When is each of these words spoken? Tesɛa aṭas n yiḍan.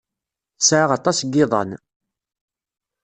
Tesɛa 0.57 0.85
aṭas 0.97 1.17
n 1.23 1.29
yiḍan. 1.35 1.71